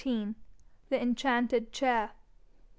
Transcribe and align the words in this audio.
THE 0.89 0.99
ENCHANTED 0.99 1.71
CHAIR. 1.71 2.09